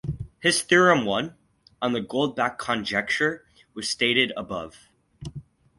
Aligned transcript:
His 0.39 0.63
Theorem 0.63 1.07
I, 1.07 1.33
on 1.79 1.93
the 1.93 2.01
Goldbach 2.01 2.57
conjecture, 2.57 3.45
was 3.75 3.87
stated 3.87 4.33
above. 4.35 4.89